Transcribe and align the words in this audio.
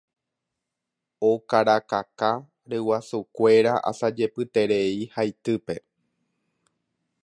Okarakaka 1.29 2.31
ryguasukuéra 2.69 3.73
asajepyterei 3.91 4.93
haitýpe. 5.15 5.75